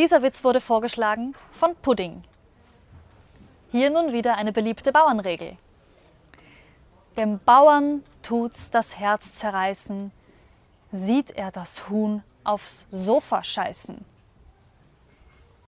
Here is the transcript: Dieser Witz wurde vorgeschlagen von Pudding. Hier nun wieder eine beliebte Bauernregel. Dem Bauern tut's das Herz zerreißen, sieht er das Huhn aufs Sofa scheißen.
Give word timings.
Dieser 0.00 0.22
Witz 0.22 0.44
wurde 0.44 0.62
vorgeschlagen 0.62 1.34
von 1.52 1.76
Pudding. 1.76 2.24
Hier 3.70 3.90
nun 3.90 4.14
wieder 4.14 4.34
eine 4.38 4.50
beliebte 4.50 4.92
Bauernregel. 4.92 5.58
Dem 7.18 7.38
Bauern 7.38 8.02
tut's 8.22 8.70
das 8.70 8.98
Herz 8.98 9.34
zerreißen, 9.34 10.10
sieht 10.90 11.32
er 11.32 11.50
das 11.50 11.90
Huhn 11.90 12.22
aufs 12.44 12.86
Sofa 12.90 13.44
scheißen. 13.44 14.02